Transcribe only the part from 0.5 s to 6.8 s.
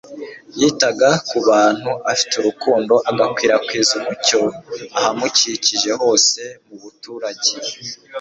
yitaga ku bantu afite urukundo agakwirakwiza umucyo ahamukikije hose mu